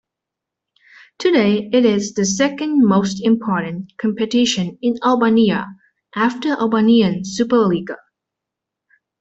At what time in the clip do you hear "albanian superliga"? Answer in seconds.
6.53-7.97